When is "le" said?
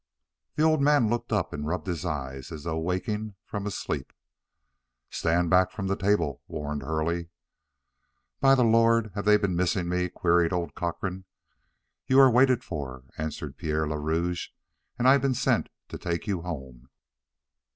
13.87-13.99